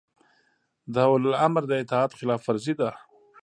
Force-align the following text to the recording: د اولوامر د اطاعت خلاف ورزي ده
د 0.93 0.95
اولوامر 1.11 1.63
د 1.67 1.71
اطاعت 1.83 2.11
خلاف 2.19 2.41
ورزي 2.47 2.73
ده 2.81 2.89